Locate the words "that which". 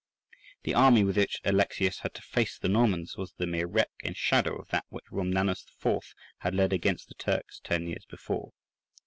4.69-5.05